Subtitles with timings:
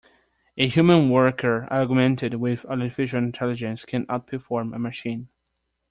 [0.57, 5.29] A human worker augmented with Artificial Intelligence can outperform a machine.